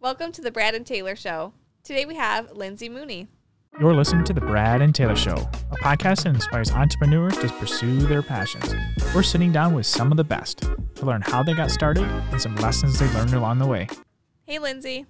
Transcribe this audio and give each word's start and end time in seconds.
Welcome 0.00 0.32
to 0.32 0.40
the 0.40 0.50
Brad 0.50 0.74
and 0.74 0.86
Taylor 0.86 1.14
Show. 1.16 1.52
Today 1.84 2.04
we 2.04 2.14
have 2.16 2.52
Lindsey 2.52 2.88
Mooney. 2.88 3.28
You're 3.78 3.94
listening 3.94 4.24
to 4.24 4.32
The 4.32 4.40
Brad 4.40 4.82
and 4.82 4.94
Taylor 4.94 5.14
Show, 5.16 5.34
a 5.70 5.76
podcast 5.76 6.24
that 6.24 6.34
inspires 6.34 6.70
entrepreneurs 6.72 7.36
to 7.38 7.48
pursue 7.48 7.98
their 8.00 8.22
passions. 8.22 8.74
We're 9.14 9.22
sitting 9.22 9.52
down 9.52 9.74
with 9.74 9.86
some 9.86 10.10
of 10.10 10.16
the 10.16 10.24
best 10.24 10.58
to 10.96 11.06
learn 11.06 11.22
how 11.22 11.42
they 11.42 11.54
got 11.54 11.70
started 11.70 12.04
and 12.04 12.40
some 12.40 12.56
lessons 12.56 12.98
they 12.98 13.06
learned 13.12 13.34
along 13.34 13.58
the 13.58 13.66
way. 13.66 13.88
Hey, 14.46 14.58
Lindsey. 14.58 15.06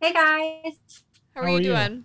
Hey 0.00 0.12
guys, 0.12 1.02
How 1.34 1.40
are 1.40 1.44
How 1.44 1.50
you 1.50 1.56
are 1.56 1.60
you? 1.60 1.68
doing? 1.88 2.04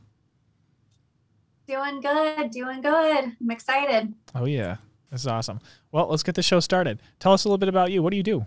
doing 1.67 2.01
good, 2.01 2.49
doing 2.51 2.81
good. 2.81 3.35
I'm 3.39 3.51
excited. 3.51 4.13
Oh, 4.33 4.45
yeah. 4.45 4.77
This 5.11 5.21
is 5.21 5.27
awesome. 5.27 5.59
Well, 5.91 6.07
let's 6.07 6.23
get 6.23 6.35
the 6.35 6.41
show 6.43 6.59
started. 6.59 7.01
Tell 7.19 7.33
us 7.33 7.43
a 7.43 7.47
little 7.47 7.57
bit 7.59 7.69
about 7.69 7.91
you. 7.91 8.01
What 8.01 8.09
do 8.11 8.17
you 8.17 8.23
do? 8.23 8.45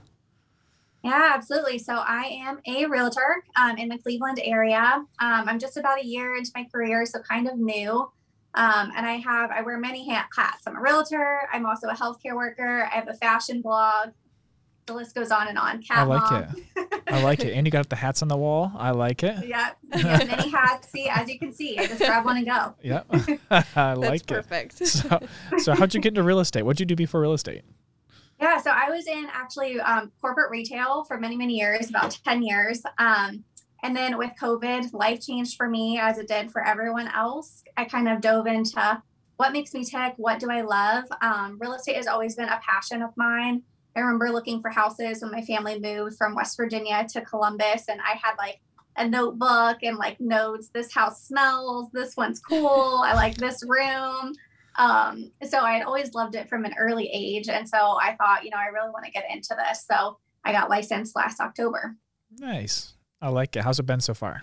Yeah, 1.04 1.32
absolutely. 1.34 1.78
So 1.78 1.94
I 1.94 2.40
am 2.46 2.60
a 2.66 2.86
realtor 2.86 3.44
um, 3.56 3.76
in 3.76 3.88
the 3.88 3.98
Cleveland 3.98 4.40
area. 4.42 4.80
Um, 4.80 5.08
I'm 5.48 5.58
just 5.58 5.76
about 5.76 6.00
a 6.00 6.06
year 6.06 6.36
into 6.36 6.50
my 6.54 6.64
career, 6.72 7.04
so 7.06 7.18
kind 7.20 7.48
of 7.48 7.58
new. 7.58 8.08
Um, 8.54 8.92
and 8.96 9.06
I 9.06 9.14
have 9.14 9.50
I 9.50 9.62
wear 9.62 9.78
many 9.78 10.08
hats. 10.08 10.62
I'm 10.66 10.76
a 10.76 10.80
realtor. 10.80 11.48
I'm 11.52 11.66
also 11.66 11.88
a 11.88 11.94
healthcare 11.94 12.36
worker. 12.36 12.88
I 12.92 12.94
have 12.96 13.08
a 13.08 13.14
fashion 13.14 13.62
blog. 13.62 14.10
The 14.86 14.94
list 14.94 15.14
goes 15.14 15.30
on 15.30 15.48
and 15.48 15.58
on. 15.58 15.82
Cat 15.82 15.98
I 15.98 16.02
like 16.02 16.30
mom. 16.30 16.90
I 17.08 17.22
like 17.22 17.40
it. 17.40 17.52
And 17.52 17.66
you 17.66 17.70
got 17.70 17.88
the 17.88 17.96
hats 17.96 18.20
on 18.20 18.28
the 18.28 18.36
wall. 18.36 18.72
I 18.76 18.90
like 18.90 19.22
it. 19.22 19.46
Yeah, 19.46 19.70
yeah, 19.96 20.24
many 20.24 20.48
hats. 20.50 20.90
See, 20.90 21.08
as 21.08 21.28
you 21.28 21.38
can 21.38 21.52
see, 21.52 21.78
I 21.78 21.86
just 21.86 22.00
grab 22.00 22.24
one 22.24 22.36
and 22.36 22.46
go. 22.46 22.74
Yep. 22.82 23.06
I 23.50 23.60
That's 23.74 23.76
like 23.76 24.22
it. 24.22 24.26
perfect. 24.26 24.86
So, 24.86 25.20
so 25.58 25.74
how'd 25.74 25.94
you 25.94 26.00
get 26.00 26.10
into 26.10 26.22
real 26.22 26.40
estate? 26.40 26.62
What'd 26.62 26.80
you 26.80 26.86
do 26.86 26.96
before 26.96 27.20
real 27.20 27.32
estate? 27.32 27.62
Yeah, 28.42 28.58
so 28.58 28.72
I 28.72 28.90
was 28.90 29.06
in 29.06 29.28
actually 29.32 29.78
um, 29.78 30.10
corporate 30.20 30.50
retail 30.50 31.04
for 31.04 31.16
many, 31.16 31.36
many 31.36 31.54
years, 31.54 31.88
about 31.88 32.18
10 32.24 32.42
years. 32.42 32.82
Um, 32.98 33.44
and 33.84 33.94
then 33.94 34.18
with 34.18 34.32
COVID, 34.40 34.92
life 34.92 35.20
changed 35.24 35.56
for 35.56 35.68
me 35.68 36.00
as 36.00 36.18
it 36.18 36.26
did 36.26 36.50
for 36.50 36.66
everyone 36.66 37.06
else. 37.06 37.62
I 37.76 37.84
kind 37.84 38.08
of 38.08 38.20
dove 38.20 38.48
into 38.48 39.00
what 39.36 39.52
makes 39.52 39.72
me 39.74 39.84
tick, 39.84 40.14
what 40.16 40.40
do 40.40 40.50
I 40.50 40.62
love. 40.62 41.04
Um, 41.20 41.56
real 41.60 41.74
estate 41.74 41.94
has 41.94 42.08
always 42.08 42.34
been 42.34 42.48
a 42.48 42.60
passion 42.68 43.00
of 43.00 43.10
mine. 43.16 43.62
I 43.94 44.00
remember 44.00 44.30
looking 44.30 44.60
for 44.60 44.70
houses 44.70 45.22
when 45.22 45.30
my 45.30 45.42
family 45.42 45.78
moved 45.78 46.16
from 46.16 46.34
West 46.34 46.56
Virginia 46.56 47.06
to 47.12 47.20
Columbus, 47.20 47.84
and 47.88 48.00
I 48.00 48.18
had 48.20 48.34
like 48.38 48.60
a 48.96 49.06
notebook 49.06 49.84
and 49.84 49.98
like 49.98 50.20
notes. 50.20 50.68
This 50.74 50.92
house 50.92 51.22
smells. 51.22 51.90
This 51.92 52.16
one's 52.16 52.40
cool. 52.40 53.02
I 53.04 53.14
like 53.14 53.36
this 53.36 53.62
room. 53.64 54.34
Um, 54.76 55.32
so 55.48 55.58
I 55.58 55.74
had 55.74 55.84
always 55.84 56.14
loved 56.14 56.34
it 56.34 56.48
from 56.48 56.64
an 56.64 56.74
early 56.78 57.08
age. 57.12 57.48
And 57.48 57.68
so 57.68 57.76
I 58.00 58.16
thought, 58.16 58.44
you 58.44 58.50
know, 58.50 58.58
I 58.58 58.66
really 58.66 58.90
want 58.90 59.04
to 59.04 59.10
get 59.10 59.24
into 59.30 59.56
this. 59.56 59.84
So 59.90 60.18
I 60.44 60.52
got 60.52 60.70
licensed 60.70 61.14
last 61.14 61.40
October. 61.40 61.96
Nice. 62.38 62.94
I 63.20 63.28
like 63.28 63.54
it. 63.56 63.62
How's 63.62 63.78
it 63.78 63.86
been 63.86 64.00
so 64.00 64.14
far? 64.14 64.42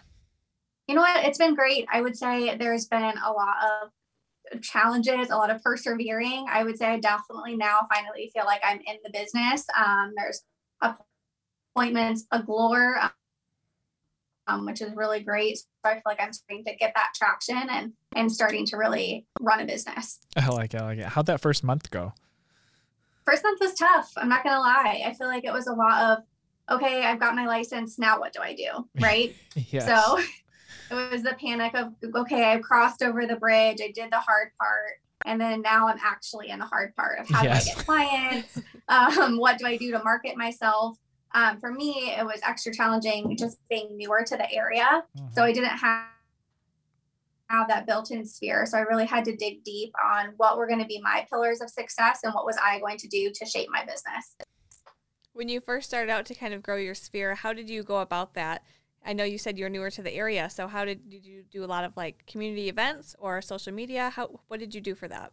You 0.87 0.95
know 0.95 1.01
what? 1.01 1.23
It's 1.25 1.37
been 1.37 1.55
great. 1.55 1.87
I 1.91 2.01
would 2.01 2.17
say 2.17 2.55
there's 2.57 2.87
been 2.87 3.13
a 3.25 3.31
lot 3.31 3.55
of 3.63 4.61
challenges, 4.61 5.29
a 5.29 5.35
lot 5.35 5.51
of 5.51 5.61
persevering. 5.61 6.47
I 6.49 6.63
would 6.63 6.77
say 6.77 6.87
I 6.87 6.99
definitely 6.99 7.55
now 7.55 7.81
finally 7.93 8.31
feel 8.33 8.45
like 8.45 8.61
I'm 8.63 8.79
in 8.79 8.97
the 9.03 9.11
business. 9.11 9.65
Um, 9.77 10.13
there's 10.15 10.43
appointments 11.75 12.25
a 12.31 12.41
galore, 12.41 12.99
um, 14.49 14.65
which 14.65 14.81
is 14.81 14.95
really 14.95 15.21
great. 15.21 15.57
So 15.57 15.65
I 15.85 15.93
feel 15.93 16.01
like 16.05 16.19
I'm 16.21 16.33
starting 16.33 16.65
to 16.65 16.75
get 16.75 16.93
that 16.95 17.11
traction 17.15 17.57
and 17.69 17.93
and 18.15 18.31
starting 18.31 18.65
to 18.67 18.77
really 18.77 19.25
run 19.39 19.59
a 19.59 19.65
business. 19.65 20.19
I 20.35 20.47
like 20.47 20.73
it. 20.73 20.81
I 20.81 20.85
like 20.85 20.97
it. 20.99 21.05
How'd 21.05 21.27
that 21.27 21.41
first 21.41 21.63
month 21.63 21.91
go? 21.91 22.13
first 23.25 23.43
month 23.43 23.59
was 23.61 23.75
tough. 23.75 24.11
I'm 24.17 24.27
not 24.27 24.43
gonna 24.43 24.59
lie. 24.59 25.03
I 25.05 25.13
feel 25.13 25.27
like 25.27 25.45
it 25.45 25.53
was 25.53 25.67
a 25.67 25.73
lot 25.73 26.01
of, 26.01 26.77
okay, 26.77 27.03
I've 27.03 27.19
got 27.19 27.35
my 27.35 27.45
license. 27.45 27.99
Now 27.99 28.19
what 28.19 28.33
do 28.33 28.41
I 28.41 28.55
do? 28.55 28.87
Right. 28.99 29.35
Yes. 29.55 29.85
So 29.85 30.19
it 30.89 31.11
was 31.11 31.21
the 31.21 31.35
panic 31.39 31.75
of, 31.75 31.93
okay, 32.15 32.45
I've 32.45 32.63
crossed 32.63 33.03
over 33.03 33.27
the 33.27 33.35
bridge. 33.35 33.81
I 33.83 33.91
did 33.91 34.11
the 34.11 34.17
hard 34.19 34.49
part. 34.59 34.93
And 35.27 35.39
then 35.39 35.61
now 35.61 35.87
I'm 35.89 35.99
actually 36.03 36.49
in 36.49 36.57
the 36.57 36.65
hard 36.65 36.95
part 36.95 37.19
of 37.19 37.29
how 37.29 37.43
Yes. 37.43 37.65
do 37.65 37.71
I 37.71 37.75
get 37.75 37.85
clients? 37.85 38.61
um, 38.87 39.37
what 39.37 39.59
do 39.59 39.67
I 39.67 39.77
do 39.77 39.91
to 39.91 40.03
market 40.03 40.35
myself? 40.35 40.97
Um, 41.33 41.59
for 41.59 41.71
me, 41.71 42.15
it 42.17 42.25
was 42.25 42.39
extra 42.43 42.73
challenging 42.73 43.37
just 43.37 43.57
being 43.69 43.95
newer 43.97 44.23
to 44.25 44.35
the 44.37 44.51
area. 44.51 45.03
So 45.33 45.43
I 45.43 45.51
didn't 45.53 45.69
have 45.69 46.05
have 47.49 47.67
that 47.67 47.87
built-in 47.87 48.25
sphere. 48.25 48.65
So 48.67 48.77
I 48.77 48.81
really 48.81 49.07
had 49.07 49.25
to 49.25 49.35
dig 49.35 49.63
deep 49.63 49.91
on 50.03 50.33
what 50.37 50.55
were 50.55 50.67
going 50.67 50.81
to 50.81 50.85
be 50.85 51.01
my 51.01 51.25
pillars 51.31 51.61
of 51.61 51.69
success 51.71 52.19
and 52.23 52.31
what 52.31 52.45
was 52.45 52.57
I 52.63 52.79
going 52.79 52.97
to 52.97 53.07
do 53.07 53.31
to 53.33 53.45
shape 53.45 53.69
my 53.71 53.83
business. 53.85 54.35
when 55.33 55.47
you 55.49 55.61
first 55.61 55.87
started 55.87 56.11
out 56.11 56.25
to 56.25 56.35
kind 56.35 56.53
of 56.53 56.61
grow 56.61 56.75
your 56.75 56.93
sphere, 56.93 57.33
how 57.35 57.53
did 57.53 57.69
you 57.69 57.81
go 57.81 57.99
about 57.99 58.33
that? 58.33 58.61
I 59.05 59.13
know 59.13 59.23
you 59.23 59.37
said 59.37 59.57
you're 59.57 59.69
newer 59.69 59.89
to 59.91 60.01
the 60.01 60.13
area, 60.13 60.49
so 60.49 60.67
how 60.67 60.83
did, 60.83 61.09
did 61.09 61.25
you 61.25 61.43
do 61.49 61.63
a 61.63 61.65
lot 61.65 61.85
of 61.85 61.95
like 61.95 62.25
community 62.27 62.67
events 62.67 63.15
or 63.17 63.41
social 63.41 63.73
media? 63.73 64.09
How 64.09 64.41
what 64.49 64.59
did 64.59 64.75
you 64.75 64.81
do 64.81 64.95
for 64.95 65.07
that? 65.07 65.31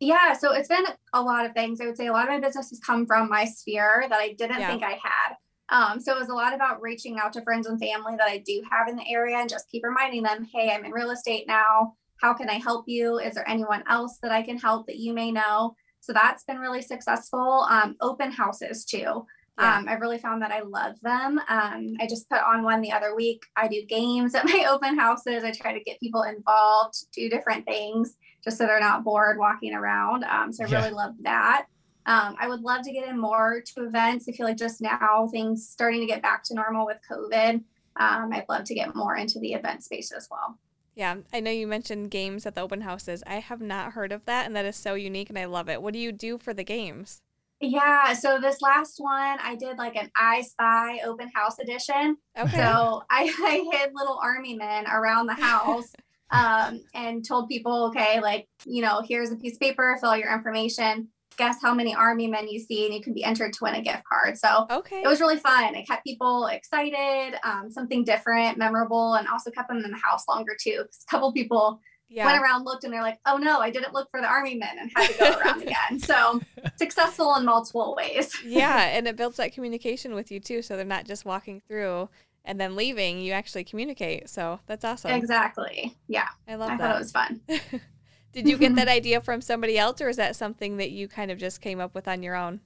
Yeah, 0.00 0.32
so 0.32 0.52
it's 0.52 0.68
been 0.68 0.84
a 1.12 1.22
lot 1.22 1.44
of 1.44 1.52
things. 1.52 1.80
I 1.80 1.86
would 1.86 1.96
say 1.96 2.06
a 2.06 2.12
lot 2.12 2.24
of 2.24 2.30
my 2.30 2.40
business 2.40 2.70
has 2.70 2.78
come 2.80 3.04
from 3.06 3.28
my 3.28 3.44
sphere 3.44 4.06
that 4.08 4.18
I 4.20 4.32
didn't 4.34 4.60
Yeah. 4.60 4.68
think 4.68 4.82
I 4.84 4.92
had. 5.02 5.36
Um, 5.70 6.00
so 6.00 6.14
it 6.14 6.18
was 6.18 6.28
a 6.28 6.34
lot 6.34 6.54
about 6.54 6.80
reaching 6.80 7.18
out 7.18 7.32
to 7.34 7.42
friends 7.42 7.66
and 7.66 7.78
family 7.80 8.14
that 8.16 8.28
I 8.28 8.38
do 8.38 8.62
have 8.70 8.88
in 8.88 8.96
the 8.96 9.06
area 9.08 9.36
and 9.36 9.50
just 9.50 9.68
keep 9.68 9.84
reminding 9.84 10.22
them, 10.22 10.44
hey, 10.44 10.70
I'm 10.70 10.84
in 10.84 10.92
real 10.92 11.10
estate 11.10 11.46
now. 11.46 11.94
How 12.22 12.32
can 12.32 12.48
I 12.48 12.54
help 12.54 12.84
you? 12.88 13.18
Is 13.18 13.34
there 13.34 13.48
anyone 13.48 13.84
else 13.88 14.18
that 14.22 14.32
I 14.32 14.42
can 14.42 14.56
help 14.56 14.86
that 14.86 14.96
you 14.96 15.12
may 15.12 15.30
know? 15.30 15.74
So 16.00 16.12
that's 16.12 16.44
been 16.44 16.58
really 16.58 16.80
successful. 16.80 17.66
Um, 17.68 17.96
open 18.00 18.30
houses 18.32 18.84
too. 18.84 19.26
Yeah. 19.58 19.78
Um, 19.78 19.88
I've 19.88 20.00
really 20.00 20.18
found 20.18 20.40
that 20.42 20.52
I 20.52 20.60
love 20.60 20.94
them. 21.02 21.40
Um, 21.48 21.94
I 22.00 22.06
just 22.08 22.28
put 22.28 22.40
on 22.40 22.62
one 22.62 22.80
the 22.80 22.92
other 22.92 23.14
week. 23.16 23.42
I 23.56 23.66
do 23.68 23.84
games 23.86 24.34
at 24.34 24.44
my 24.44 24.66
open 24.70 24.96
houses. 24.98 25.42
I 25.44 25.50
try 25.50 25.72
to 25.76 25.82
get 25.84 25.98
people 26.00 26.22
involved, 26.22 26.94
do 27.12 27.28
different 27.28 27.66
things 27.66 28.14
just 28.44 28.56
so 28.58 28.66
they're 28.66 28.78
not 28.80 29.02
bored 29.04 29.36
walking 29.38 29.74
around. 29.74 30.24
Um, 30.24 30.52
so 30.52 30.64
I 30.64 30.68
Yeah. 30.68 30.78
really 30.80 30.92
love 30.92 31.14
that. 31.22 31.66
Um, 32.06 32.36
I 32.40 32.48
would 32.48 32.60
love 32.60 32.82
to 32.84 32.92
get 32.92 33.08
in 33.08 33.18
more 33.18 33.60
to 33.74 33.84
events. 33.84 34.26
I 34.28 34.32
feel 34.32 34.46
like 34.46 34.56
just 34.56 34.80
now 34.80 35.28
things 35.30 35.68
starting 35.68 36.00
to 36.00 36.06
get 36.06 36.22
back 36.22 36.42
to 36.44 36.54
normal 36.54 36.86
with 36.86 36.98
COVID. 37.10 37.62
Um, 37.96 38.32
I'd 38.32 38.46
love 38.48 38.64
to 38.64 38.74
get 38.74 38.94
more 38.94 39.16
into 39.16 39.40
the 39.40 39.52
event 39.54 39.82
space 39.82 40.12
as 40.12 40.28
well. 40.30 40.58
Yeah, 40.94 41.16
I 41.32 41.40
know 41.40 41.50
you 41.50 41.66
mentioned 41.66 42.10
games 42.10 42.46
at 42.46 42.54
the 42.54 42.60
open 42.60 42.80
houses. 42.80 43.22
I 43.26 43.36
have 43.36 43.60
not 43.60 43.92
heard 43.92 44.10
of 44.10 44.24
that, 44.24 44.46
and 44.46 44.56
that 44.56 44.64
is 44.64 44.76
so 44.76 44.94
unique, 44.94 45.28
and 45.28 45.38
I 45.38 45.44
love 45.44 45.68
it. 45.68 45.82
What 45.82 45.92
do 45.92 45.98
you 46.00 46.10
do 46.12 46.38
for 46.38 46.54
the 46.54 46.64
games? 46.64 47.20
Yeah. 47.60 48.12
So 48.12 48.38
this 48.40 48.62
last 48.62 48.98
one, 48.98 49.38
I 49.42 49.56
did 49.56 49.78
like 49.78 49.96
an 49.96 50.10
I 50.16 50.42
Spy 50.42 51.00
open 51.04 51.28
house 51.34 51.58
edition. 51.58 52.16
Okay. 52.38 52.56
So 52.56 53.02
I, 53.10 53.32
I 53.42 53.68
hid 53.72 53.90
little 53.94 54.18
army 54.22 54.54
men 54.54 54.86
around 54.86 55.26
the 55.26 55.34
house 55.34 55.92
um, 56.30 56.80
and 56.94 57.26
told 57.26 57.48
people, 57.48 57.86
okay, 57.86 58.20
like, 58.20 58.46
you 58.64 58.82
know, 58.82 59.02
here's 59.06 59.32
a 59.32 59.36
piece 59.36 59.54
of 59.54 59.60
paper, 59.60 59.96
fill 60.00 60.10
out 60.10 60.18
your 60.18 60.32
information, 60.32 61.08
guess 61.36 61.56
how 61.62 61.74
many 61.74 61.94
army 61.94 62.26
men 62.26 62.48
you 62.48 62.58
see, 62.60 62.84
and 62.84 62.94
you 62.94 63.00
can 63.00 63.14
be 63.14 63.24
entered 63.24 63.52
to 63.54 63.58
win 63.62 63.74
a 63.74 63.82
gift 63.82 64.02
card. 64.10 64.36
So 64.36 64.66
okay. 64.70 65.02
it 65.02 65.06
was 65.06 65.20
really 65.20 65.38
fun. 65.38 65.74
It 65.74 65.86
kept 65.86 66.04
people 66.04 66.46
excited, 66.46 67.38
um, 67.44 67.70
something 67.70 68.04
different, 68.04 68.58
memorable, 68.58 69.14
and 69.14 69.26
also 69.28 69.50
kept 69.50 69.68
them 69.68 69.78
in 69.78 69.90
the 69.90 69.98
house 69.98 70.24
longer 70.28 70.56
too. 70.60 70.84
'Cause 70.84 71.04
a 71.08 71.10
couple 71.10 71.32
people 71.32 71.80
yeah. 72.08 72.26
went 72.26 72.42
around, 72.42 72.64
looked, 72.64 72.84
and 72.84 72.92
they're 72.92 73.02
like, 73.02 73.18
"Oh 73.26 73.36
no, 73.36 73.60
I 73.60 73.70
didn't 73.70 73.92
look 73.92 74.10
for 74.10 74.20
the 74.20 74.26
army 74.26 74.54
men," 74.54 74.78
and 74.78 74.90
had 74.94 75.10
to 75.10 75.18
go 75.18 75.38
around 75.44 75.62
again. 75.62 75.98
So 75.98 76.40
successful 76.76 77.34
in 77.36 77.44
multiple 77.44 77.94
ways. 77.96 78.32
yeah, 78.44 78.84
and 78.96 79.06
it 79.06 79.16
builds 79.16 79.36
that 79.36 79.52
communication 79.52 80.14
with 80.14 80.30
you 80.30 80.40
too, 80.40 80.62
so 80.62 80.76
they're 80.76 80.84
not 80.84 81.04
just 81.06 81.24
walking 81.24 81.60
through 81.66 82.08
and 82.44 82.60
then 82.60 82.76
leaving. 82.76 83.20
You 83.20 83.32
actually 83.32 83.64
communicate. 83.64 84.28
So 84.28 84.60
that's 84.66 84.84
awesome. 84.84 85.12
Exactly. 85.12 85.96
Yeah, 86.06 86.28
I 86.46 86.54
love 86.54 86.70
I 86.70 86.76
that. 86.76 86.82
thought 86.82 86.96
it 86.96 86.98
was 86.98 87.12
fun. 87.12 87.40
Did 88.32 88.46
you 88.46 88.58
get 88.58 88.74
that 88.76 88.88
idea 88.88 89.20
from 89.20 89.40
somebody 89.40 89.78
else, 89.78 90.00
or 90.00 90.08
is 90.08 90.16
that 90.16 90.36
something 90.36 90.76
that 90.76 90.90
you 90.90 91.08
kind 91.08 91.30
of 91.30 91.38
just 91.38 91.60
came 91.60 91.80
up 91.80 91.94
with 91.94 92.06
on 92.06 92.22
your 92.22 92.36
own? 92.36 92.60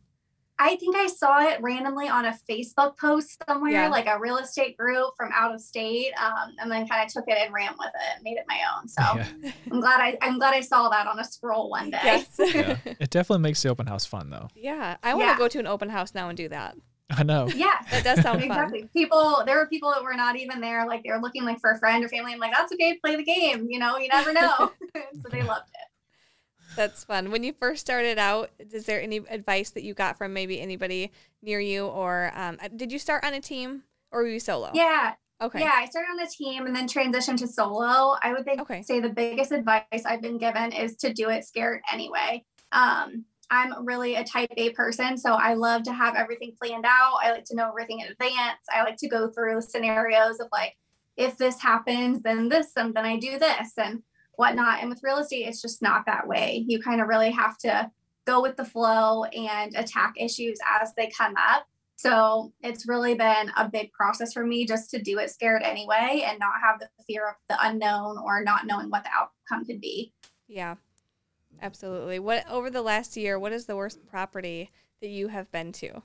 I 0.63 0.77
think 0.77 0.97
I 0.97 1.07
saw 1.09 1.41
it 1.41 1.61
randomly 1.61 2.09
on 2.09 2.25
a 2.25 2.39
Facebook 2.49 2.97
post 2.99 3.43
somewhere, 3.49 3.73
Yeah. 3.73 3.89
like 3.89 4.07
a 4.07 4.19
real 4.19 4.37
estate 4.39 4.77
group 4.77 5.11
from 5.17 5.31
out 5.35 5.55
of 5.55 5.61
state, 5.61 6.13
um, 6.19 6.55
and 6.61 6.71
then 6.71 6.87
kind 6.87 7.05
of 7.07 7.13
took 7.13 7.25
it 7.27 7.37
and 7.39 7.53
ran 7.53 7.73
with 7.79 7.89
it, 7.89 8.15
and 8.17 8.23
made 8.23 8.37
it 8.39 8.45
my 8.49 8.59
own. 8.77 8.89
So 8.89 9.03
Yeah. 9.03 9.53
I'm 9.73 9.81
glad 9.81 10.01
I 10.01 10.17
I'm 10.23 10.39
glad 10.39 10.55
I 10.55 10.61
saw 10.61 10.89
that 10.91 11.07
on 11.07 11.19
a 11.19 11.25
scroll 11.25 11.71
one 11.71 11.91
day. 11.91 12.01
Yes. 12.05 12.29
yeah. 12.55 12.77
It 12.85 13.11
definitely 13.11 13.43
makes 13.43 13.63
the 13.63 13.69
open 13.71 13.87
house 13.87 14.07
fun, 14.07 14.31
though. 14.31 14.49
yeah, 14.55 14.97
I 15.03 15.15
want 15.15 15.25
to 15.27 15.33
Yeah. 15.33 15.39
go 15.39 15.49
to 15.49 15.59
an 15.59 15.67
open 15.67 15.89
house 15.89 16.15
now 16.15 16.29
and 16.29 16.37
do 16.37 16.49
that. 16.51 16.77
I 17.11 17.25
know. 17.25 17.47
Yeah. 17.55 17.75
That 17.91 18.05
does 18.05 18.23
sound 18.23 18.39
fun. 18.41 18.49
exactly. 18.49 18.89
People, 18.95 19.43
there 19.45 19.57
were 19.57 19.67
people 19.67 19.91
that 19.93 20.03
were 20.03 20.15
not 20.15 20.37
even 20.37 20.61
there, 20.63 20.87
like 20.87 21.03
they 21.03 21.11
were 21.11 21.21
looking 21.21 21.45
like 21.45 21.61
for 21.61 21.71
a 21.73 21.79
friend 21.79 22.03
or 22.03 22.09
family. 22.09 22.33
I'm 22.33 22.39
like, 22.39 22.53
that's 22.55 22.73
okay, 22.73 22.97
play 23.05 23.17
the 23.17 23.25
game. 23.25 23.67
You 23.69 23.79
know, 23.79 23.99
you 23.99 24.09
never 24.09 24.33
know. 24.33 24.73
so 24.95 25.29
they 25.31 25.43
loved 25.43 25.69
it. 25.75 25.82
That's 26.77 27.05
fun. 27.05 27.31
When 27.31 27.45
you 27.45 27.53
first 27.53 27.81
started 27.81 28.19
out, 28.19 28.51
is 28.59 28.87
there 28.87 29.01
any 29.01 29.19
advice 29.29 29.71
that 29.71 29.83
you 29.83 29.95
got 29.95 30.17
from 30.17 30.33
maybe 30.33 30.61
anybody 30.61 31.13
near 31.43 31.61
you, 31.61 31.87
or 31.87 32.33
um, 32.35 32.59
did 32.77 32.93
you 32.93 32.99
start 32.99 33.25
on 33.25 33.35
a 33.35 33.41
team, 33.41 33.83
or 34.11 34.23
were 34.23 34.29
you 34.29 34.41
solo? 34.41 34.71
Yeah. 34.75 35.15
Okay. 35.43 35.61
Yeah. 35.61 35.73
I 35.75 35.87
started 35.87 36.09
on 36.13 36.21
a 36.21 36.29
team 36.29 36.67
and 36.67 36.75
then 36.75 36.87
transitioned 36.87 37.39
to 37.39 37.49
solo. 37.49 38.17
I 38.23 38.33
would 38.33 38.45
think, 38.45 38.61
Okay. 38.61 38.83
say 38.83 39.01
the 39.01 39.09
biggest 39.09 39.51
advice 39.51 39.83
I've 40.07 40.23
been 40.23 40.39
given 40.39 40.73
is 40.73 40.97
to 40.99 41.13
do 41.13 41.31
it 41.31 41.45
scared 41.45 41.81
anyway. 41.93 42.45
Um, 42.71 43.25
I'm 43.51 43.85
really 43.85 44.15
a 44.15 44.25
type 44.25 44.51
A 44.57 44.71
person. 44.71 45.19
So 45.19 45.35
I 45.35 45.55
love 45.55 45.83
to 45.83 45.93
have 45.93 46.15
everything 46.15 46.55
planned 46.63 46.87
out. 46.87 47.19
I 47.23 47.33
like 47.33 47.45
to 47.47 47.57
know 47.57 47.69
everything 47.69 48.01
in 48.01 48.07
advance. 48.07 48.61
I 48.73 48.83
like 48.83 48.97
to 48.99 49.09
go 49.09 49.29
through 49.29 49.61
scenarios 49.63 50.41
of 50.41 50.47
like, 50.53 50.75
if 51.17 51.37
this 51.37 51.61
happens, 51.61 52.23
then 52.23 52.49
this, 52.49 52.69
and 52.77 52.95
then 52.95 53.05
I 53.05 53.19
do 53.19 53.39
this 53.39 53.73
and 53.77 54.03
whatnot. 54.43 54.81
And 54.81 54.91
with 54.91 55.05
real 55.05 55.19
estate, 55.19 55.47
it's 55.47 55.63
just 55.63 55.83
not 55.83 56.05
that 56.07 56.27
way. 56.27 56.65
You 56.67 56.83
kind 56.83 57.01
of 57.01 57.07
really 57.07 57.31
have 57.31 57.57
to 57.59 57.89
go 58.27 58.43
with 58.43 58.57
the 58.57 58.65
flow 58.65 59.23
and 59.25 59.73
attack 59.77 60.15
issues 60.19 60.59
as 60.81 60.93
they 60.95 61.13
come 61.17 61.35
up. 61.37 61.65
So 61.95 62.53
it's 62.61 62.89
really 62.89 63.15
been 63.15 63.53
a 63.57 63.69
big 63.69 63.93
process 63.93 64.33
for 64.33 64.45
me 64.45 64.67
just 64.67 64.91
to 64.91 65.01
do 65.01 65.21
it 65.21 65.31
scared 65.31 65.63
anyway 65.63 66.25
and 66.27 66.41
not 66.41 66.55
have 66.61 66.81
the 66.81 66.89
fear 67.07 67.29
of 67.29 67.35
the 67.49 67.57
unknown 67.65 68.19
or 68.19 68.43
not 68.43 68.67
knowing 68.67 68.91
what 68.91 69.05
the 69.05 69.11
outcome 69.17 69.65
could 69.65 69.81
be. 69.81 70.13
Yeah, 70.49 70.75
absolutely. 71.61 72.19
What 72.19 72.45
over 72.51 72.69
the 72.69 72.83
last 72.83 73.17
year, 73.17 73.39
what 73.39 73.53
is 73.53 73.67
the 73.67 73.77
worst 73.77 74.05
property 74.09 74.73
that 75.01 75.11
you 75.11 75.29
have 75.29 75.53
been 75.53 75.71
to? 75.75 76.03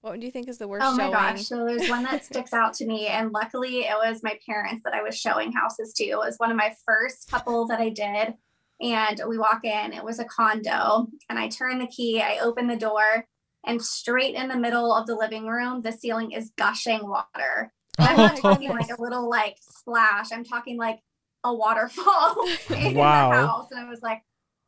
What 0.00 0.20
do 0.20 0.26
you 0.26 0.32
think 0.32 0.48
is 0.48 0.58
the 0.58 0.68
worst? 0.68 0.86
Oh 0.86 0.92
my 0.94 1.04
showing? 1.04 1.12
gosh! 1.12 1.46
So 1.46 1.64
there's 1.64 1.88
one 1.88 2.04
that 2.04 2.24
sticks 2.24 2.52
out 2.52 2.72
to 2.74 2.86
me, 2.86 3.06
and 3.08 3.32
luckily 3.32 3.80
it 3.80 3.94
was 3.94 4.22
my 4.22 4.38
parents 4.46 4.82
that 4.84 4.94
I 4.94 5.02
was 5.02 5.16
showing 5.18 5.52
houses 5.52 5.92
to. 5.94 6.04
It 6.04 6.16
was 6.16 6.36
one 6.38 6.50
of 6.50 6.56
my 6.56 6.74
first 6.86 7.30
couple 7.30 7.66
that 7.66 7.80
I 7.80 7.88
did, 7.88 8.34
and 8.80 9.20
we 9.28 9.38
walk 9.38 9.64
in. 9.64 9.92
It 9.92 10.04
was 10.04 10.20
a 10.20 10.24
condo, 10.24 11.08
and 11.28 11.38
I 11.38 11.48
turn 11.48 11.78
the 11.78 11.88
key. 11.88 12.22
I 12.22 12.38
open 12.38 12.68
the 12.68 12.76
door, 12.76 13.26
and 13.66 13.82
straight 13.82 14.36
in 14.36 14.48
the 14.48 14.56
middle 14.58 14.94
of 14.94 15.06
the 15.06 15.16
living 15.16 15.46
room, 15.46 15.82
the 15.82 15.92
ceiling 15.92 16.30
is 16.30 16.52
gushing 16.56 17.00
water. 17.08 17.72
I'm 17.98 18.16
not 18.16 18.36
talking 18.40 18.68
like 18.70 18.90
a 18.96 19.02
little 19.02 19.28
like 19.28 19.56
splash. 19.60 20.30
I'm 20.32 20.44
talking 20.44 20.78
like 20.78 21.00
a 21.42 21.52
waterfall 21.52 22.46
in 22.70 22.94
Wow. 22.94 23.30
the 23.30 23.36
house. 23.36 23.66
And 23.72 23.80
I 23.80 23.88
was 23.88 24.00
like, 24.02 24.22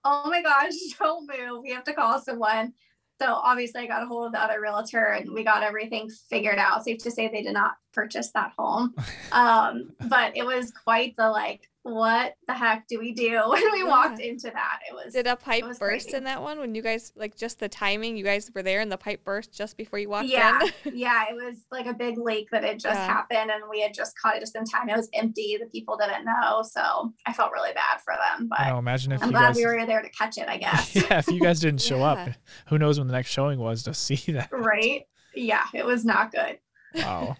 oh 0.04 0.28
my 0.28 0.42
gosh, 0.42 0.72
don't 0.98 1.28
move. 1.30 1.62
We 1.62 1.70
have 1.70 1.84
to 1.84 1.92
call 1.92 2.20
someone. 2.20 2.72
So 3.20 3.34
obviously 3.34 3.82
I 3.82 3.87
got 3.87 4.02
a 4.02 4.06
hold 4.06 4.26
of 4.26 4.32
the 4.32 4.43
other 4.43 4.61
realtor 4.61 5.05
and 5.05 5.31
we 5.32 5.44
got 5.44 5.62
everything 5.62 6.08
figured 6.31 6.58
out. 6.58 6.84
Safe 6.84 7.02
to 7.02 7.11
say 7.11 7.28
they 7.28 7.43
did 7.43 7.52
not 7.52 7.75
purchase 7.93 8.31
that 8.32 8.52
home. 8.58 8.94
Um, 9.32 9.93
but 10.08 10.37
it 10.37 10.44
was 10.44 10.72
quite 10.72 11.14
the 11.17 11.28
like, 11.31 11.69
what 11.82 12.34
the 12.46 12.52
heck 12.52 12.86
do 12.88 12.98
we 12.98 13.12
do 13.12 13.40
when 13.48 13.72
we 13.72 13.78
Yeah. 13.78 13.84
walked 13.88 14.20
into 14.20 14.50
that? 14.50 14.80
It 14.88 14.94
was 14.94 15.14
Did 15.14 15.26
a 15.26 15.34
pipe 15.36 15.64
burst 15.64 15.80
crazy. 15.80 16.12
in 16.14 16.24
that 16.24 16.42
one 16.42 16.58
when 16.58 16.74
you 16.74 16.82
guys 16.82 17.12
like 17.16 17.36
just 17.36 17.58
the 17.58 17.68
timing? 17.68 18.16
You 18.16 18.24
guys 18.24 18.50
were 18.54 18.62
there 18.62 18.80
and 18.80 18.92
the 18.92 18.98
pipe 18.98 19.24
burst 19.24 19.52
just 19.52 19.76
before 19.76 19.98
you 19.98 20.08
walked 20.10 20.28
yeah, 20.28 20.60
in. 20.84 20.92
yeah, 20.94 21.24
it 21.30 21.34
was 21.34 21.56
like 21.70 21.86
a 21.86 21.94
big 21.94 22.18
leak 22.18 22.48
that 22.52 22.62
had 22.64 22.78
just 22.78 22.98
Yeah. 22.98 23.06
happened 23.06 23.50
and 23.50 23.62
we 23.70 23.80
had 23.80 23.94
just 23.94 24.18
caught 24.18 24.36
it 24.36 24.40
just 24.40 24.54
in 24.56 24.64
time. 24.64 24.88
It 24.90 24.96
was 24.96 25.08
empty. 25.14 25.56
The 25.58 25.66
people 25.70 25.96
didn't 25.96 26.24
know. 26.26 26.62
So 26.62 27.12
I 27.26 27.32
felt 27.32 27.52
really 27.52 27.72
bad 27.72 28.00
for 28.04 28.14
them. 28.14 28.48
But 28.48 28.60
I 28.60 28.70
know, 28.70 28.78
imagine 28.78 29.12
if 29.12 29.22
I'm 29.22 29.28
you 29.28 29.32
glad 29.32 29.46
guys, 29.54 29.56
we 29.56 29.64
were 29.66 29.86
there 29.86 30.02
to 30.02 30.10
catch 30.10 30.36
it, 30.36 30.48
I 30.48 30.56
guess. 30.58 30.94
yeah, 30.94 31.18
if 31.18 31.28
you 31.28 31.40
guys 31.40 31.60
didn't 31.60 31.80
show 31.80 32.02
up, 32.02 32.28
who 32.66 32.78
knows 32.78 32.98
when 32.98 33.06
the 33.08 33.12
next 33.14 33.30
showing 33.30 33.58
was 33.58 33.84
to 33.84 33.94
see 33.94 34.32
that? 34.32 34.50
right? 34.52 35.04
Yeah, 35.34 35.64
it 35.72 35.86
was 35.86 36.04
not 36.04 36.32
good. 36.32 36.58
Wow, 36.96 37.36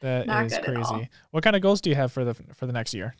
that 0.00 0.26
Not 0.26 0.46
is 0.46 0.52
good 0.58 0.64
at 0.68 0.76
all. 0.76 0.84
crazy. 0.94 1.08
What 1.30 1.44
kind 1.44 1.54
of 1.56 1.62
goals 1.62 1.80
do 1.80 1.88
you 1.90 1.96
have 1.96 2.12
for 2.12 2.24
the 2.24 2.34
for 2.54 2.66
the 2.66 2.72
next 2.72 2.92
year? 2.92 3.14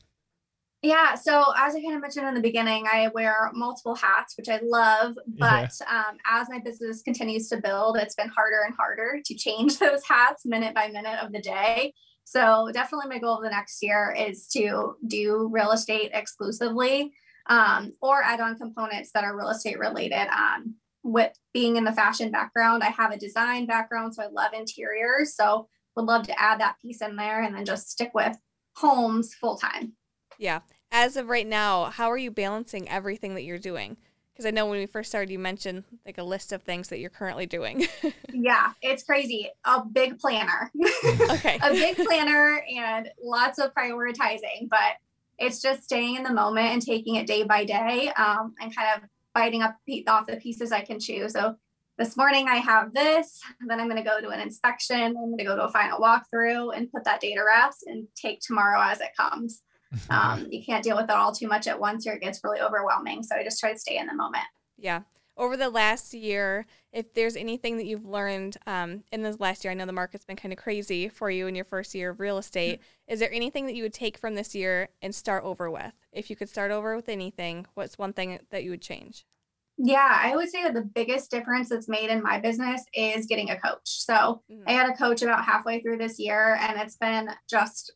Yeah, 0.85 1.15
so 1.15 1.47
as 1.57 1.75
I 1.75 1.81
kind 1.81 1.95
of 1.95 2.03
mentioned 2.03 2.29
in 2.29 2.35
the 2.35 2.43
beginning, 2.43 2.85
I 2.87 3.09
wear 3.15 3.51
multiple 3.55 3.95
hats, 3.95 4.37
which 4.37 4.51
I 4.51 4.61
love. 4.63 5.17
Yeah. 5.35 5.67
But 5.67 5.87
um, 5.91 6.19
as 6.31 6.51
my 6.51 6.59
business 6.59 7.01
continues 7.01 7.49
to 7.49 7.57
build, 7.57 7.97
it's 7.97 8.15
been 8.15 8.29
harder 8.29 8.65
and 8.67 8.75
harder 8.77 9.23
to 9.25 9.35
change 9.35 9.79
those 9.79 10.07
hats 10.07 10.45
minute 10.45 10.75
by 10.75 10.89
minute 10.89 11.19
of 11.23 11.33
the 11.33 11.41
day. 11.41 11.95
So 12.25 12.69
definitely 12.75 13.09
my 13.09 13.19
goal 13.19 13.39
of 13.39 13.45
the 13.45 13.49
next 13.49 13.83
year 13.83 14.15
is 14.15 14.47
to 14.49 14.97
do 15.07 15.49
real 15.51 15.71
estate 15.71 16.11
exclusively 16.13 17.15
um, 17.47 17.95
or 18.03 18.23
add 18.23 18.41
on 18.41 18.59
components 18.59 19.11
that 19.15 19.25
are 19.25 19.35
real 19.35 19.49
estate 19.49 19.79
related. 19.79 20.29
Um, 20.31 20.75
with 21.03 21.33
being 21.55 21.77
in 21.77 21.85
the 21.85 21.93
fashion 21.95 22.31
background, 22.31 22.83
I 22.83 22.91
have 22.91 23.11
a 23.11 23.17
design 23.17 23.65
background, 23.65 24.15
so 24.15 24.23
I 24.23 24.27
love 24.27 24.53
interiors. 24.53 25.35
So 25.35 25.67
would 25.97 26.05
love 26.05 26.27
to 26.27 26.39
add 26.39 26.61
that 26.61 26.77
piece 26.83 27.01
in 27.01 27.17
there 27.17 27.43
and 27.43 27.55
then 27.55 27.65
just 27.65 27.91
stick 27.91 28.11
with 28.13 28.37
homes 28.77 29.33
full 29.33 29.57
time. 29.57 29.95
Yeah. 30.39 30.61
As 30.96 31.17
of 31.17 31.29
right 31.29 31.46
now, 31.46 31.87
how 31.87 32.12
are 32.12 32.17
you 32.17 32.31
balancing 32.31 32.88
everything 32.88 33.35
that 33.35 33.43
you're 33.43 33.58
doing? 33.58 33.96
Because 34.32 34.46
I 34.46 34.52
know 34.52 34.67
when 34.67 34.79
we 34.79 34.87
first 34.87 35.08
started, 35.08 35.29
you 35.32 35.41
mentioned 35.41 35.82
like 36.06 36.19
a 36.19 36.23
list 36.23 36.52
of 36.52 36.62
things 36.62 36.88
that 36.88 37.00
you're 37.00 37.11
currently 37.11 37.46
doing. 37.46 37.87
Yeah, 38.37 38.73
it's 38.82 39.05
crazy. 39.05 39.49
A 39.64 39.85
big 39.85 40.19
planner, 40.19 40.70
okay. 41.31 41.56
a 41.62 41.70
big 41.70 41.96
planner, 41.96 42.62
and 42.76 43.08
lots 43.23 43.61
of 43.61 43.73
prioritizing. 43.73 44.69
But 44.69 44.96
it's 45.38 45.62
just 45.62 45.85
staying 45.85 46.17
in 46.17 46.25
the 46.25 46.32
moment 46.32 46.67
and 46.67 46.82
taking 46.82 47.14
it 47.14 47.29
day 47.29 47.44
by 47.44 47.64
day, 47.64 48.11
um, 48.17 48.55
and 48.61 48.75
kind 48.75 48.88
of 48.96 49.08
biting 49.35 49.62
up 49.62 49.76
pe- 49.88 50.05
off 50.08 50.26
the 50.26 50.37
pieces 50.37 50.73
I 50.73 50.81
can 50.81 50.99
chew. 50.99 51.29
So 51.29 51.55
this 51.96 52.17
morning 52.17 52.49
I 52.49 52.56
have 52.56 52.93
this, 52.93 53.41
then 53.67 53.81
I'm 53.81 53.88
going 53.88 54.02
to 54.02 54.08
go 54.08 54.20
to 54.20 54.29
an 54.31 54.41
inspection. 54.41 55.00
I'm 55.00 55.14
going 55.14 55.38
to 55.38 55.44
go 55.44 55.56
to 55.56 55.64
a 55.64 55.70
final 55.70 56.00
walkthrough 56.00 56.76
and 56.76 56.91
put 56.91 57.05
that 57.05 57.20
day 57.20 57.35
to 57.35 57.43
rest, 57.43 57.85
and 57.87 58.08
take 58.17 58.41
tomorrow 58.41 58.81
as 58.82 59.00
it 59.00 59.11
comes. 59.17 59.62
Um, 60.11 60.46
you 60.50 60.64
can't 60.64 60.85
deal 60.85 60.96
with 60.96 61.05
it 61.05 61.11
all 61.11 61.32
too 61.32 61.49
much 61.49 61.67
at 61.67 61.79
once, 61.79 62.06
or 62.06 62.12
it 62.12 62.23
gets 62.23 62.41
really 62.44 62.61
overwhelming. 62.61 63.23
So 63.23 63.37
I 63.37 63.44
just 63.44 63.61
try 63.61 63.73
to 63.73 63.79
stay 63.79 63.96
in 63.99 64.06
the 64.06 64.14
moment. 64.14 64.44
Yeah. 64.76 65.02
Over 65.37 65.56
the 65.56 65.69
last 65.69 66.14
year, 66.14 66.64
if 66.93 67.12
there's 67.12 67.35
anything 67.35 67.76
that 67.79 67.87
you've 67.87 68.05
learned 68.05 68.56
um, 68.69 69.02
in 69.11 69.23
this 69.23 69.41
last 69.41 69.64
year, 69.64 69.73
I 69.73 69.75
know 69.75 69.85
the 69.85 69.93
market's 69.93 70.25
been 70.25 70.37
kind 70.37 70.52
of 70.52 70.58
crazy 70.58 71.08
for 71.08 71.29
you 71.29 71.49
in 71.49 71.56
your 71.56 71.64
first 71.64 71.93
year 71.93 72.11
of 72.11 72.20
real 72.20 72.38
estate. 72.38 72.81
Is 73.08 73.19
there 73.19 73.32
anything 73.32 73.67
that 73.67 73.75
you 73.75 73.82
would 73.82 73.93
take 73.93 74.17
from 74.17 74.37
this 74.37 74.55
year 74.55 74.91
and 75.02 75.12
start 75.12 75.43
over 75.43 75.69
with? 75.69 75.93
If 76.12 76.31
you 76.31 76.37
could 76.37 76.49
start 76.49 76.70
over 76.70 76.94
with 76.94 77.08
anything, 77.08 77.67
what's 77.75 77.99
one 77.99 78.12
thing 78.12 78.38
that 78.50 78.62
you 78.62 78.70
would 78.70 78.82
change? 78.82 79.26
Yeah, 79.76 80.20
I 80.23 80.37
would 80.37 80.49
say 80.50 80.62
that 80.62 80.75
the 80.75 80.82
biggest 80.82 81.32
difference 81.32 81.69
that's 81.69 81.88
made 81.88 82.11
in 82.11 82.23
my 82.23 82.38
business 82.38 82.85
is 82.94 83.26
getting 83.26 83.50
a 83.50 83.61
coach. 83.61 83.81
So 84.05 84.41
Mhm. 84.49 84.62
I 84.69 84.73
had 84.73 84.88
a 84.88 84.96
coach 84.96 85.23
about 85.23 85.44
halfway 85.44 85.81
through 85.81 85.99
this 85.99 86.20
year, 86.20 86.55
and 86.61 86.81
it's 86.81 86.96
been 86.96 87.29
just 87.50 87.93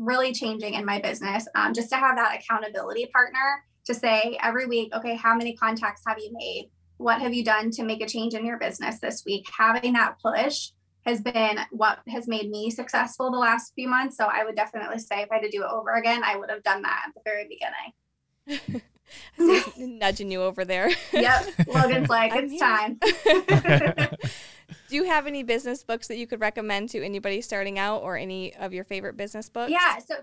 really 0.00 0.32
changing 0.32 0.74
in 0.74 0.84
my 0.84 1.00
business. 1.00 1.46
Um, 1.54 1.72
just 1.72 1.90
to 1.90 1.96
have 1.96 2.16
that 2.16 2.40
accountability 2.40 3.06
partner 3.12 3.64
to 3.84 3.94
say 3.94 4.36
every 4.42 4.66
week, 4.66 4.92
okay, 4.94 5.14
how 5.14 5.36
many 5.36 5.54
contacts 5.54 6.02
have 6.06 6.18
you 6.18 6.32
made? 6.32 6.70
What 6.96 7.20
have 7.20 7.32
you 7.32 7.44
done 7.44 7.70
to 7.72 7.84
make 7.84 8.02
a 8.02 8.06
change 8.06 8.34
in 8.34 8.44
your 8.44 8.58
business 8.58 8.98
this 8.98 9.22
week? 9.24 9.46
Having 9.56 9.92
that 9.92 10.16
push 10.20 10.70
has 11.06 11.20
been 11.22 11.58
what 11.70 12.00
has 12.08 12.28
made 12.28 12.50
me 12.50 12.70
successful 12.70 13.30
the 13.30 13.38
last 13.38 13.72
few 13.74 13.88
months. 13.88 14.16
So 14.16 14.26
I 14.26 14.44
would 14.44 14.56
definitely 14.56 14.98
say 14.98 15.22
if 15.22 15.30
I 15.30 15.36
had 15.36 15.42
to 15.42 15.50
do 15.50 15.62
it 15.62 15.70
over 15.70 15.92
again, 15.92 16.22
I 16.24 16.36
would 16.36 16.50
have 16.50 16.62
done 16.62 16.82
that 16.82 17.04
at 17.08 17.14
the 17.14 17.20
very 17.24 17.46
beginning. 17.48 18.82
I 19.38 19.60
see 19.60 19.70
he's 19.70 19.88
nudging 19.88 20.30
you 20.30 20.42
over 20.42 20.64
there. 20.64 20.90
Yep. 21.12 21.46
Logan's 21.68 22.08
like, 22.10 22.32
I'm 22.32 22.44
it's 22.44 22.52
here." 22.52 22.60
time. 22.60 22.98
Do 24.90 24.96
you 24.96 25.04
have 25.04 25.28
any 25.28 25.44
business 25.44 25.84
books 25.84 26.08
that 26.08 26.16
you 26.16 26.26
could 26.26 26.40
recommend 26.40 26.88
to 26.90 27.04
anybody 27.04 27.40
starting 27.42 27.78
out 27.78 28.02
or 28.02 28.16
any 28.16 28.52
of 28.56 28.72
your 28.72 28.82
favorite 28.82 29.16
business 29.16 29.48
books? 29.48 29.70
Yeah. 29.70 29.98
So 29.98 30.16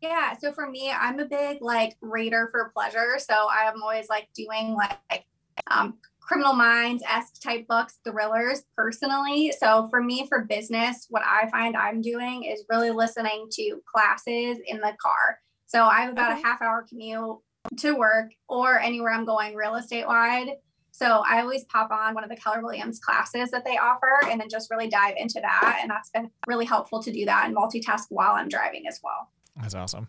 yeah, 0.00 0.34
so 0.38 0.52
for 0.52 0.70
me, 0.70 0.92
I'm 0.92 1.18
a 1.18 1.24
big 1.24 1.58
like 1.60 1.96
reader 2.00 2.48
for 2.52 2.70
pleasure. 2.72 3.16
So 3.18 3.34
I'm 3.50 3.82
always 3.82 4.08
like 4.08 4.28
doing 4.36 4.74
like 4.74 5.24
um 5.68 5.98
criminal 6.20 6.52
minds 6.54 7.02
esque 7.10 7.42
type 7.42 7.66
books, 7.66 7.98
thrillers 8.04 8.62
personally. 8.76 9.52
So 9.58 9.88
for 9.90 10.00
me, 10.00 10.26
for 10.28 10.44
business, 10.44 11.06
what 11.10 11.22
I 11.26 11.50
find 11.50 11.76
I'm 11.76 12.00
doing 12.00 12.44
is 12.44 12.64
really 12.70 12.90
listening 12.92 13.48
to 13.50 13.80
classes 13.92 14.58
in 14.68 14.78
the 14.80 14.92
car. 15.02 15.40
So 15.66 15.82
I 15.84 16.02
have 16.02 16.12
about 16.12 16.30
Okay. 16.30 16.42
a 16.42 16.46
half 16.46 16.62
hour 16.62 16.86
commute 16.88 17.38
to 17.78 17.92
work 17.94 18.30
or 18.48 18.78
anywhere 18.78 19.10
I'm 19.12 19.24
going 19.24 19.56
real 19.56 19.74
estate 19.74 20.06
wide. 20.06 20.50
So 20.94 21.24
I 21.26 21.40
always 21.40 21.64
pop 21.64 21.90
on 21.90 22.14
one 22.14 22.22
of 22.22 22.30
the 22.30 22.36
Keller 22.36 22.62
Williams 22.62 23.00
classes 23.00 23.50
that 23.50 23.64
they 23.64 23.76
offer 23.76 24.20
and 24.30 24.40
then 24.40 24.48
just 24.48 24.70
really 24.70 24.86
dive 24.86 25.14
into 25.16 25.40
that. 25.40 25.80
And 25.82 25.90
that's 25.90 26.08
been 26.10 26.30
really 26.46 26.64
helpful 26.64 27.02
to 27.02 27.10
do 27.10 27.24
that 27.24 27.46
and 27.46 27.56
multitask 27.56 28.04
while 28.10 28.36
I'm 28.36 28.48
driving 28.48 28.86
as 28.86 29.00
well. 29.02 29.28
That's 29.60 29.74
awesome. 29.74 30.06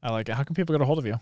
I 0.00 0.12
like 0.12 0.28
it. 0.28 0.36
How 0.36 0.44
can 0.44 0.54
people 0.54 0.72
get 0.72 0.80
a 0.80 0.84
hold 0.84 1.00
of 1.00 1.06
you? 1.06 1.18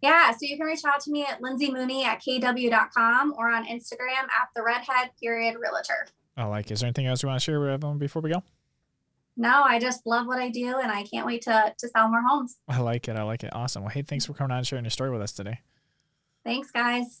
Yeah, 0.00 0.30
so 0.30 0.38
you 0.40 0.56
can 0.56 0.64
reach 0.64 0.86
out 0.86 1.00
to 1.02 1.10
me 1.10 1.26
at 1.26 1.42
Lindsey 1.42 1.70
Mooney 1.70 2.06
at 2.06 2.22
kw.com 2.22 3.34
or 3.36 3.50
on 3.50 3.66
Instagram 3.66 4.22
at 4.22 4.48
the 4.56 4.62
redhead 4.62 5.10
period 5.22 5.56
realtor. 5.60 6.06
I 6.34 6.44
like. 6.44 6.70
it. 6.70 6.72
Is 6.74 6.80
there 6.80 6.86
anything 6.86 7.04
else 7.04 7.22
you 7.22 7.28
want 7.28 7.40
to 7.42 7.44
share 7.44 7.60
with 7.60 7.68
everyone 7.68 7.98
before 7.98 8.22
we 8.22 8.30
go? 8.30 8.42
No, 9.36 9.64
I 9.64 9.78
just 9.78 10.06
love 10.06 10.26
what 10.26 10.38
I 10.38 10.48
do 10.48 10.78
and 10.78 10.90
I 10.90 11.02
can't 11.02 11.26
wait 11.26 11.42
to, 11.42 11.74
to 11.76 11.88
sell 11.88 12.08
more 12.08 12.22
homes. 12.26 12.56
I 12.68 12.80
like 12.80 13.06
it. 13.06 13.16
I 13.16 13.22
like 13.24 13.44
it. 13.44 13.54
Awesome. 13.54 13.82
Well, 13.82 13.90
hey, 13.90 14.00
thanks 14.00 14.24
for 14.24 14.32
coming 14.32 14.52
on 14.52 14.58
and 14.58 14.66
sharing 14.66 14.86
your 14.86 14.90
story 14.90 15.10
with 15.10 15.20
us 15.20 15.32
today. 15.32 15.60
Thanks, 16.42 16.70
guys. 16.70 17.20